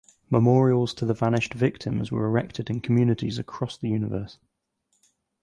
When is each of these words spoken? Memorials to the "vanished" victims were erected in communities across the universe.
Memorials 0.31 0.95
to 0.95 1.05
the 1.05 1.13
"vanished" 1.13 1.53
victims 1.53 2.11
were 2.11 2.25
erected 2.25 2.71
in 2.71 2.81
communities 2.81 3.37
across 3.37 3.77
the 3.77 3.89
universe. 3.89 4.39